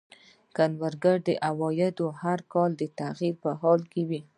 د 0.03 0.03
کروندګرو 0.55 1.39
عواید 1.49 1.95
هم 2.05 2.11
هر 2.21 2.39
کال 2.53 2.71
د 2.81 2.83
تغییر 2.99 3.35
په 3.43 3.51
حال 3.61 3.81
کې 3.91 4.01
وو. 4.09 4.19